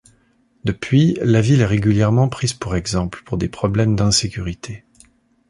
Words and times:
Depuis, 0.63 1.15
la 1.21 1.41
ville 1.41 1.61
est 1.61 1.65
régulièrement 1.67 2.27
prise 2.27 2.53
pour 2.53 2.75
exemple 2.75 3.21
pour 3.23 3.37
des 3.37 3.49
problèmes 3.49 3.95
d'insécurité. 3.95 4.83